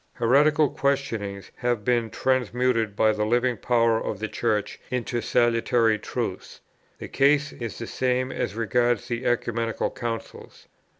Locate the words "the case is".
6.97-7.77